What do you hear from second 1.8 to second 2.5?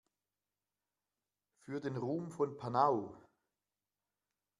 Ruhm